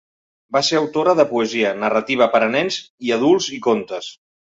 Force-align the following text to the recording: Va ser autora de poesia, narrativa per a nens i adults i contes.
Va 0.55 0.59
ser 0.69 0.77
autora 0.77 1.13
de 1.19 1.25
poesia, 1.33 1.73
narrativa 1.83 2.29
per 2.37 2.41
a 2.45 2.47
nens 2.55 2.79
i 3.09 3.13
adults 3.19 3.51
i 3.59 3.61
contes. 3.67 4.09